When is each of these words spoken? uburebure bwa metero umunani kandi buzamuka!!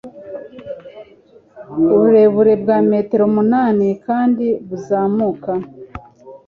uburebure 1.93 2.53
bwa 2.61 2.77
metero 2.89 3.23
umunani 3.31 3.87
kandi 4.05 4.45
buzamuka!! 4.67 5.51